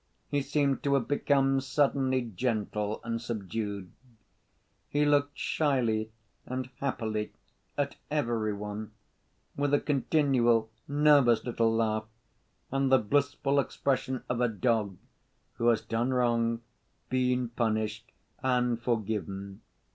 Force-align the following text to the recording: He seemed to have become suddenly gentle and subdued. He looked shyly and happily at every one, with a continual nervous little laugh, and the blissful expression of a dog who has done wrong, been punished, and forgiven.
He 0.29 0.41
seemed 0.41 0.81
to 0.81 0.95
have 0.95 1.07
become 1.07 1.61
suddenly 1.61 2.21
gentle 2.35 3.01
and 3.03 3.21
subdued. 3.21 3.91
He 4.89 5.05
looked 5.05 5.37
shyly 5.37 6.11
and 6.43 6.71
happily 6.79 7.33
at 7.77 7.97
every 8.09 8.51
one, 8.53 8.93
with 9.55 9.75
a 9.75 9.79
continual 9.79 10.71
nervous 10.87 11.43
little 11.45 11.71
laugh, 11.71 12.05
and 12.71 12.91
the 12.91 12.97
blissful 12.97 13.59
expression 13.59 14.23
of 14.27 14.41
a 14.41 14.47
dog 14.47 14.97
who 15.57 15.67
has 15.67 15.81
done 15.81 16.11
wrong, 16.11 16.61
been 17.11 17.49
punished, 17.49 18.11
and 18.41 18.81
forgiven. 18.81 19.61